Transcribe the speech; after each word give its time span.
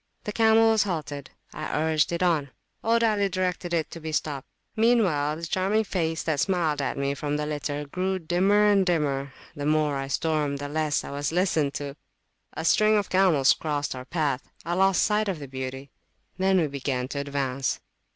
The 0.23 0.31
camel 0.31 0.71
was 0.71 0.81
halted. 0.81 1.29
I 1.53 1.79
urged 1.79 2.11
it 2.11 2.23
on: 2.23 2.49
old 2.83 3.03
Ali 3.03 3.29
directed 3.29 3.71
it 3.71 3.91
to 3.91 3.99
be 3.99 4.11
stopped. 4.11 4.47
Meanwhile 4.75 5.35
the 5.35 5.45
charming 5.45 5.83
face 5.83 6.23
that 6.23 6.39
smiled 6.39 6.81
at 6.81 6.97
me 6.97 7.13
from 7.13 7.37
the 7.37 7.45
litter 7.45 7.85
grew 7.85 8.17
dimmer 8.17 8.65
and 8.65 8.83
dimmer; 8.83 9.31
the 9.55 9.67
more 9.67 9.97
I 9.97 10.07
stormed, 10.07 10.57
the 10.57 10.69
less 10.69 11.03
I 11.03 11.11
was 11.11 11.31
listened 11.31 11.75
toa 11.75 11.95
string 12.63 12.97
of 12.97 13.09
camels 13.09 13.53
crossed 13.53 13.93
our 13.93 14.05
pathI 14.05 14.49
lost 14.75 15.03
sight 15.03 15.27
of 15.27 15.37
the 15.37 15.47
beauty. 15.47 15.91
Then 16.35 16.59
we 16.59 16.65
began 16.65 17.07
to 17.09 17.19
advance. 17.19 17.79